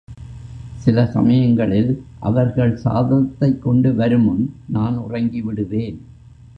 [0.77, 2.03] சில சமயங்களில்
[2.19, 4.53] அவர்கள் சாதத்தைக் கொண்டு வருமுன்
[4.67, 6.01] நான் உறங்கி விடுவேன்.